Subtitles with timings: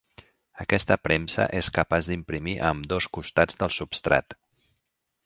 [0.63, 4.37] Aquesta premsa és capaç d'imprimir a ambdós costats del substrat.